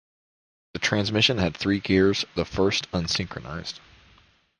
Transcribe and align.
The 0.73 0.79
transmission 0.79 1.37
had 1.37 1.55
three 1.55 1.79
gears, 1.79 2.25
the 2.33 2.43
first 2.43 2.91
unsynchronised. 2.91 3.79